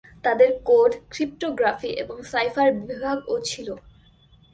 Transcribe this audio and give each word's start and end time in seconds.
তাদের 0.23 0.49
code, 0.63 0.91
cryptography 1.09 1.91
এবং 2.03 2.17
cipher 2.23 2.67
বিভাগও 2.79 3.37
ছিল। 3.45 3.67